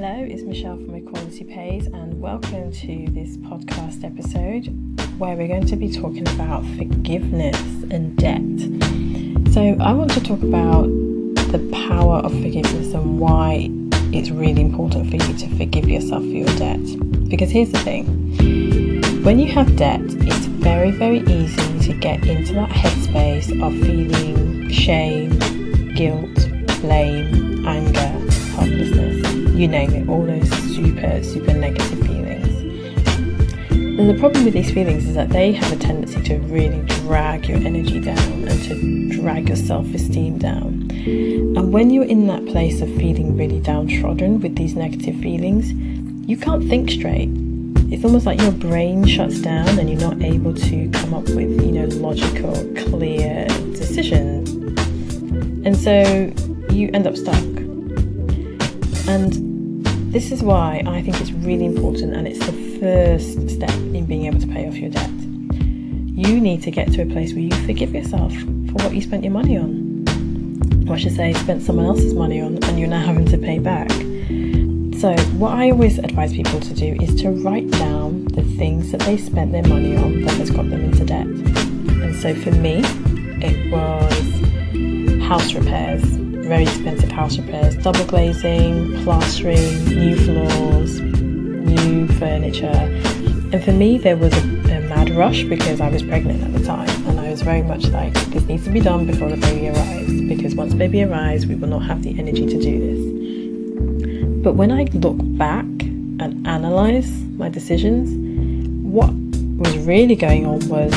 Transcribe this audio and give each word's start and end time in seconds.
Hello, 0.00 0.24
it's 0.30 0.44
Michelle 0.44 0.76
from 0.76 0.94
Equality 0.94 1.42
Pays, 1.42 1.86
and 1.86 2.20
welcome 2.20 2.70
to 2.70 3.06
this 3.10 3.36
podcast 3.38 4.04
episode 4.04 4.68
where 5.18 5.34
we're 5.34 5.48
going 5.48 5.66
to 5.66 5.74
be 5.74 5.90
talking 5.90 6.22
about 6.36 6.64
forgiveness 6.76 7.60
and 7.90 8.16
debt. 8.16 9.52
So, 9.52 9.76
I 9.80 9.92
want 9.92 10.12
to 10.12 10.20
talk 10.20 10.40
about 10.44 10.84
the 11.50 11.68
power 11.88 12.18
of 12.18 12.30
forgiveness 12.30 12.94
and 12.94 13.18
why 13.18 13.70
it's 14.16 14.30
really 14.30 14.60
important 14.60 15.10
for 15.10 15.16
you 15.16 15.36
to 15.36 15.56
forgive 15.56 15.88
yourself 15.88 16.22
for 16.22 16.28
your 16.28 16.56
debt. 16.58 16.78
Because 17.28 17.50
here's 17.50 17.72
the 17.72 17.80
thing 17.80 19.24
when 19.24 19.40
you 19.40 19.50
have 19.50 19.74
debt, 19.74 20.00
it's 20.04 20.46
very, 20.46 20.92
very 20.92 21.22
easy 21.22 21.92
to 21.92 21.98
get 21.98 22.24
into 22.24 22.52
that 22.52 22.70
headspace 22.70 23.50
of 23.60 23.72
feeling 23.84 24.70
shame, 24.70 25.40
guilt, 25.96 26.48
blame, 26.82 27.66
anger, 27.66 28.30
helplessness 28.54 29.17
you 29.58 29.66
name 29.66 29.92
it, 29.92 30.08
all 30.08 30.24
those 30.24 30.48
super, 30.74 31.22
super 31.24 31.52
negative 31.52 31.98
feelings. 32.06 32.28
And 33.98 34.08
the 34.08 34.16
problem 34.20 34.44
with 34.44 34.54
these 34.54 34.70
feelings 34.70 35.04
is 35.06 35.16
that 35.16 35.30
they 35.30 35.50
have 35.50 35.72
a 35.72 35.76
tendency 35.76 36.22
to 36.22 36.38
really 36.42 36.80
drag 37.02 37.48
your 37.48 37.58
energy 37.58 37.98
down 37.98 38.46
and 38.46 38.62
to 38.66 39.20
drag 39.20 39.48
your 39.48 39.56
self 39.56 39.92
esteem 39.92 40.38
down. 40.38 40.88
And 40.92 41.72
when 41.72 41.90
you're 41.90 42.04
in 42.04 42.28
that 42.28 42.46
place 42.46 42.80
of 42.80 42.88
feeling 42.94 43.36
really 43.36 43.58
downtrodden 43.58 44.40
with 44.40 44.54
these 44.54 44.76
negative 44.76 45.16
feelings, 45.16 45.72
you 46.28 46.36
can't 46.36 46.68
think 46.68 46.92
straight. 46.92 47.30
It's 47.90 48.04
almost 48.04 48.26
like 48.26 48.40
your 48.40 48.52
brain 48.52 49.04
shuts 49.04 49.40
down 49.40 49.76
and 49.76 49.90
you're 49.90 50.00
not 50.00 50.22
able 50.22 50.54
to 50.54 50.90
come 50.90 51.14
up 51.14 51.24
with, 51.30 51.60
you 51.64 51.72
know, 51.72 51.86
logical, 51.96 52.54
clear 52.76 53.48
decisions. 53.72 54.50
And 55.66 55.76
so 55.76 56.32
you 56.72 56.90
end 56.94 57.08
up 57.08 57.16
stuck. 57.16 57.42
And 59.08 59.47
this 60.10 60.32
is 60.32 60.42
why 60.42 60.82
I 60.86 61.02
think 61.02 61.20
it's 61.20 61.32
really 61.32 61.66
important 61.66 62.14
and 62.14 62.26
it's 62.26 62.38
the 62.38 62.78
first 62.80 63.50
step 63.50 63.70
in 63.70 64.06
being 64.06 64.24
able 64.24 64.40
to 64.40 64.46
pay 64.46 64.66
off 64.66 64.74
your 64.74 64.88
debt. 64.90 65.10
You 65.10 66.40
need 66.40 66.62
to 66.62 66.70
get 66.70 66.90
to 66.92 67.02
a 67.02 67.06
place 67.06 67.32
where 67.32 67.42
you 67.42 67.50
forgive 67.66 67.94
yourself 67.94 68.32
for 68.32 68.84
what 68.84 68.94
you 68.94 69.02
spent 69.02 69.22
your 69.22 69.32
money 69.32 69.58
on. 69.58 70.88
Or 70.88 70.94
I 70.94 70.98
should 70.98 71.14
say, 71.14 71.34
spent 71.34 71.62
someone 71.62 71.84
else's 71.84 72.14
money 72.14 72.40
on 72.40 72.62
and 72.64 72.78
you're 72.78 72.88
now 72.88 73.04
having 73.04 73.26
to 73.26 73.36
pay 73.36 73.58
back. 73.58 73.90
So, 74.98 75.14
what 75.36 75.52
I 75.52 75.70
always 75.70 75.98
advise 75.98 76.32
people 76.32 76.58
to 76.58 76.74
do 76.74 76.96
is 77.00 77.14
to 77.22 77.30
write 77.30 77.70
down 77.70 78.24
the 78.28 78.42
things 78.56 78.90
that 78.92 79.02
they 79.02 79.18
spent 79.18 79.52
their 79.52 79.62
money 79.62 79.94
on 79.94 80.22
that 80.22 80.38
has 80.38 80.50
got 80.50 80.70
them 80.70 80.84
into 80.84 81.04
debt. 81.04 81.26
And 81.26 82.16
so 82.16 82.34
for 82.34 82.50
me, 82.52 82.80
it 83.40 83.70
was 83.70 85.22
house 85.28 85.52
repairs 85.52 86.02
very 86.48 86.62
expensive 86.62 87.12
house 87.12 87.36
repairs, 87.36 87.76
double 87.76 88.06
glazing, 88.06 89.04
plastering, 89.04 89.84
new 89.84 90.16
floors, 90.16 90.98
new 90.98 92.08
furniture. 92.14 92.66
And 93.52 93.62
for 93.62 93.72
me, 93.72 93.98
there 93.98 94.16
was 94.16 94.32
a, 94.32 94.40
a, 94.40 94.80
mad 94.88 95.10
rush 95.10 95.42
because 95.42 95.82
I 95.82 95.90
was 95.90 96.02
pregnant 96.02 96.42
at 96.42 96.54
the 96.54 96.64
time, 96.64 96.88
and 97.06 97.20
I 97.20 97.30
was 97.30 97.42
very 97.42 97.62
much 97.62 97.88
like, 97.88 98.14
this 98.30 98.44
needs 98.44 98.64
to 98.64 98.70
be 98.70 98.80
done 98.80 99.04
before 99.04 99.28
the 99.28 99.36
baby 99.36 99.68
arrives, 99.68 100.22
because 100.22 100.54
once 100.54 100.72
baby 100.72 101.02
arrives, 101.02 101.44
we 101.44 101.54
will 101.54 101.68
not 101.68 101.82
have 101.82 102.02
the 102.02 102.18
energy 102.18 102.46
to 102.46 102.58
do 102.58 102.80
this. 102.86 104.42
But 104.42 104.54
when 104.54 104.72
I 104.72 104.84
look 104.94 105.18
back 105.18 105.66
and 105.66 106.46
analyze 106.46 107.10
my 107.36 107.50
decisions, 107.50 108.08
what 108.82 109.12
was 109.12 109.76
really 109.86 110.16
going 110.16 110.46
on 110.46 110.66
was 110.66 110.94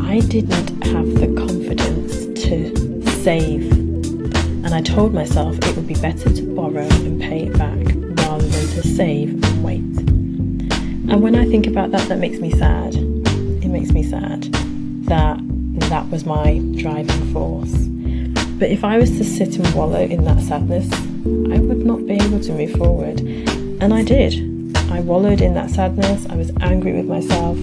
I 0.00 0.20
didn't 0.20 0.82
have 0.84 1.14
the 1.16 1.26
confidence 1.36 2.40
to 2.44 3.02
save 3.22 3.79
and 4.72 4.88
I 4.88 4.94
told 4.94 5.12
myself 5.12 5.58
it 5.58 5.74
would 5.74 5.88
be 5.88 5.94
better 5.94 6.32
to 6.32 6.42
borrow 6.54 6.86
and 6.86 7.20
pay 7.20 7.46
it 7.46 7.58
back 7.58 7.76
rather 8.24 8.46
than 8.46 8.66
to 8.68 8.82
save 8.86 9.30
and 9.42 9.64
wait. 9.64 9.80
And 11.10 11.20
when 11.20 11.34
I 11.34 11.44
think 11.44 11.66
about 11.66 11.90
that, 11.90 12.08
that 12.08 12.18
makes 12.18 12.38
me 12.38 12.52
sad. 12.52 12.94
It 12.94 13.66
makes 13.66 13.90
me 13.90 14.04
sad 14.04 14.44
that 15.06 15.40
that 15.88 16.08
was 16.10 16.24
my 16.24 16.60
driving 16.76 17.32
force. 17.32 17.72
But 18.60 18.70
if 18.70 18.84
I 18.84 18.96
was 18.96 19.10
to 19.18 19.24
sit 19.24 19.56
and 19.56 19.74
wallow 19.74 20.02
in 20.02 20.22
that 20.26 20.40
sadness, 20.40 20.88
I 20.92 21.58
would 21.58 21.84
not 21.84 22.06
be 22.06 22.14
able 22.14 22.38
to 22.38 22.52
move 22.52 22.70
forward. 22.70 23.18
And 23.18 23.92
I 23.92 24.04
did. 24.04 24.34
I 24.92 25.00
wallowed 25.00 25.40
in 25.40 25.54
that 25.54 25.70
sadness. 25.70 26.26
I 26.30 26.36
was 26.36 26.52
angry 26.60 26.92
with 26.92 27.06
myself. 27.06 27.58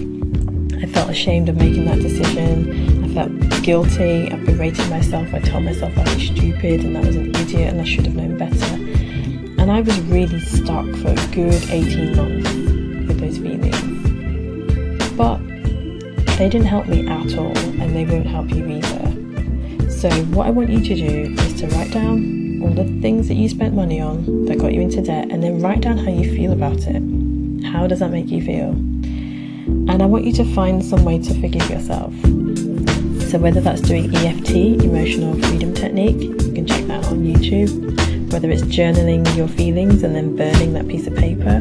I 0.76 0.84
felt 0.84 1.08
ashamed 1.08 1.48
of 1.48 1.56
making 1.56 1.86
that 1.86 2.00
decision. 2.00 2.97
I 3.08 3.14
felt 3.14 3.62
guilty. 3.62 4.30
I 4.30 4.36
berated 4.36 4.90
myself. 4.90 5.32
I 5.32 5.38
told 5.38 5.64
myself 5.64 5.96
I 5.96 6.02
was 6.02 6.26
stupid 6.26 6.84
and 6.84 6.96
I 6.96 7.00
was 7.00 7.16
an 7.16 7.34
idiot 7.36 7.72
and 7.72 7.80
I 7.80 7.84
should 7.84 8.04
have 8.04 8.14
known 8.14 8.36
better. 8.36 8.74
And 9.60 9.72
I 9.72 9.80
was 9.80 9.98
really 10.02 10.40
stuck 10.40 10.84
for 10.96 11.08
a 11.08 11.26
good 11.32 11.62
18 11.70 12.16
months 12.16 12.52
with 13.08 13.18
those 13.18 13.38
feelings. 13.38 15.12
But 15.16 15.38
they 16.36 16.50
didn't 16.50 16.66
help 16.66 16.86
me 16.86 17.08
at 17.08 17.38
all 17.38 17.56
and 17.56 17.96
they 17.96 18.04
won't 18.04 18.26
help 18.26 18.50
you 18.50 18.66
either. 18.68 19.90
So, 19.90 20.10
what 20.26 20.46
I 20.46 20.50
want 20.50 20.68
you 20.68 20.80
to 20.80 20.94
do 20.94 21.34
is 21.42 21.60
to 21.60 21.66
write 21.68 21.90
down 21.90 22.60
all 22.62 22.70
the 22.70 22.84
things 23.00 23.28
that 23.28 23.34
you 23.34 23.48
spent 23.48 23.74
money 23.74 24.00
on 24.00 24.44
that 24.44 24.58
got 24.58 24.74
you 24.74 24.82
into 24.82 25.00
debt 25.00 25.30
and 25.30 25.42
then 25.42 25.62
write 25.62 25.80
down 25.80 25.96
how 25.96 26.10
you 26.10 26.30
feel 26.36 26.52
about 26.52 26.78
it. 26.86 27.64
How 27.64 27.86
does 27.86 28.00
that 28.00 28.10
make 28.10 28.28
you 28.28 28.44
feel? 28.44 28.68
And 29.88 30.02
I 30.02 30.06
want 30.06 30.24
you 30.24 30.32
to 30.34 30.54
find 30.54 30.84
some 30.84 31.04
way 31.04 31.18
to 31.18 31.40
forgive 31.40 31.70
yourself. 31.70 32.12
So, 33.28 33.38
whether 33.38 33.60
that's 33.60 33.82
doing 33.82 34.14
EFT, 34.16 34.82
Emotional 34.82 35.38
Freedom 35.38 35.74
Technique, 35.74 36.18
you 36.18 36.52
can 36.54 36.66
check 36.66 36.86
that 36.86 37.04
on 37.08 37.24
YouTube, 37.24 38.32
whether 38.32 38.50
it's 38.50 38.62
journaling 38.62 39.36
your 39.36 39.48
feelings 39.48 40.02
and 40.02 40.16
then 40.16 40.34
burning 40.34 40.72
that 40.72 40.88
piece 40.88 41.06
of 41.06 41.14
paper, 41.14 41.58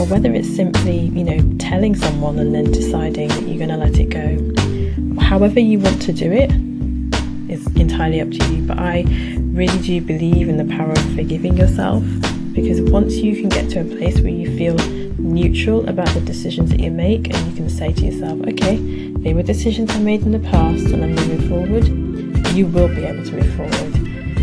or 0.00 0.06
whether 0.06 0.32
it's 0.32 0.48
simply, 0.48 1.00
you 1.00 1.22
know, 1.22 1.58
telling 1.58 1.94
someone 1.94 2.38
and 2.38 2.54
then 2.54 2.72
deciding 2.72 3.28
that 3.28 3.42
you're 3.42 3.58
going 3.58 3.68
to 3.68 3.76
let 3.76 3.98
it 3.98 4.08
go. 4.08 5.20
However, 5.20 5.60
you 5.60 5.80
want 5.80 6.00
to 6.00 6.14
do 6.14 6.32
it 6.32 6.50
is 7.50 7.66
entirely 7.76 8.22
up 8.22 8.30
to 8.30 8.54
you, 8.54 8.62
but 8.62 8.78
I 8.78 9.04
really 9.38 9.78
do 9.80 10.00
believe 10.00 10.48
in 10.48 10.56
the 10.56 10.76
power 10.76 10.92
of 10.92 11.14
forgiving 11.14 11.58
yourself 11.58 12.02
because 12.56 12.80
once 12.80 13.16
you 13.16 13.36
can 13.36 13.50
get 13.50 13.68
to 13.68 13.82
a 13.82 13.84
place 13.84 14.18
where 14.20 14.32
you 14.32 14.56
feel 14.56 14.76
neutral 15.18 15.86
about 15.90 16.08
the 16.14 16.20
decisions 16.22 16.70
that 16.70 16.80
you 16.80 16.90
make 16.90 17.28
and 17.28 17.36
you 17.46 17.54
can 17.54 17.68
say 17.68 17.92
to 17.92 18.06
yourself, 18.06 18.40
okay, 18.48 18.76
they 19.18 19.34
were 19.34 19.42
decisions 19.42 19.90
I 19.90 19.98
made 19.98 20.22
in 20.22 20.32
the 20.32 20.38
past 20.38 20.86
and 20.86 21.04
I'm 21.04 21.14
moving 21.14 21.48
forward, 21.50 21.86
you 22.54 22.66
will 22.66 22.88
be 22.88 23.04
able 23.04 23.22
to 23.24 23.32
move 23.32 23.54
forward. 23.56 23.92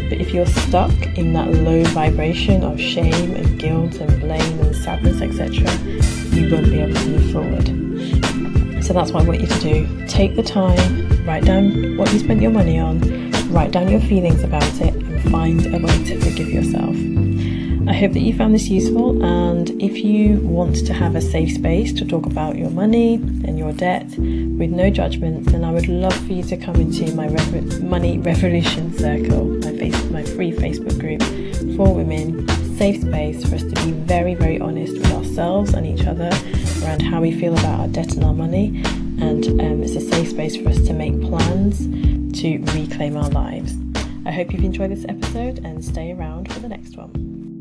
But 0.09 0.21
if 0.21 0.31
you're 0.31 0.45
stuck 0.45 0.93
in 1.17 1.33
that 1.33 1.49
low 1.49 1.83
vibration 1.85 2.63
of 2.63 2.79
shame 2.79 3.35
and 3.35 3.59
guilt 3.59 3.95
and 3.95 4.19
blame 4.19 4.59
and 4.59 4.75
sadness, 4.75 5.19
etc., 5.19 5.71
you 6.37 6.51
won't 6.51 6.67
be 6.67 6.81
able 6.81 6.93
to 6.93 7.07
move 7.07 7.31
forward. 7.31 8.85
So 8.85 8.93
that's 8.93 9.11
what 9.11 9.23
I 9.23 9.27
want 9.27 9.41
you 9.41 9.47
to 9.47 9.59
do. 9.59 10.07
Take 10.07 10.35
the 10.35 10.43
time, 10.43 11.25
write 11.25 11.45
down 11.45 11.97
what 11.97 12.13
you 12.13 12.19
spent 12.19 12.43
your 12.43 12.51
money 12.51 12.77
on, 12.77 13.31
write 13.51 13.71
down 13.71 13.89
your 13.89 14.01
feelings 14.01 14.43
about 14.43 14.81
it, 14.81 14.93
and 14.93 15.31
find 15.31 15.65
a 15.65 15.79
way 15.79 16.03
to 16.03 16.19
forgive 16.19 16.49
yourself. 16.49 16.95
I 17.85 17.91
hope 17.91 18.13
that 18.13 18.21
you 18.21 18.33
found 18.33 18.55
this 18.55 18.69
useful, 18.69 19.21
and 19.23 19.69
if 19.81 19.97
you 19.97 20.37
want 20.39 20.85
to 20.85 20.93
have 20.93 21.15
a 21.15 21.21
safe 21.21 21.53
space 21.55 21.91
to 21.93 22.05
talk 22.05 22.25
about 22.25 22.57
your 22.57 22.69
money 22.69 23.15
and 23.15 23.59
your 23.59 23.73
debt 23.73 24.07
with 24.17 24.71
no 24.71 24.89
judgment, 24.89 25.47
then 25.47 25.65
I 25.65 25.71
would 25.71 25.89
love 25.89 26.15
for 26.25 26.31
you 26.31 26.43
to 26.43 26.55
come 26.55 26.77
into 26.77 27.13
my 27.13 27.27
Money 27.81 28.19
Revolution 28.19 28.97
Circle, 28.97 29.45
my, 29.45 29.77
face- 29.77 30.03
my 30.05 30.23
free 30.23 30.53
Facebook 30.53 30.97
group 30.97 31.21
for 31.75 31.93
women. 31.93 32.47
Safe 32.77 33.01
space 33.01 33.45
for 33.45 33.55
us 33.55 33.63
to 33.63 33.85
be 33.85 33.91
very, 33.91 34.33
very 34.33 34.61
honest 34.61 34.93
with 34.93 35.11
ourselves 35.11 35.73
and 35.73 35.85
each 35.85 36.07
other 36.07 36.31
around 36.81 37.01
how 37.01 37.19
we 37.19 37.37
feel 37.37 37.53
about 37.53 37.81
our 37.81 37.87
debt 37.89 38.15
and 38.15 38.23
our 38.23 38.33
money, 38.33 38.81
and 39.21 39.45
um, 39.59 39.83
it's 39.83 39.95
a 39.95 40.01
safe 40.01 40.29
space 40.29 40.55
for 40.55 40.69
us 40.69 40.81
to 40.87 40.93
make 40.93 41.19
plans 41.21 41.79
to 42.39 42.59
reclaim 42.73 43.17
our 43.17 43.29
lives. 43.29 43.75
I 44.25 44.31
hope 44.31 44.53
you've 44.53 44.63
enjoyed 44.63 44.89
this 44.89 45.05
episode 45.09 45.59
and 45.65 45.83
stay 45.83 46.13
around 46.13 46.51
for 46.51 46.59
the 46.59 46.69
next 46.69 46.95
one. 46.97 47.52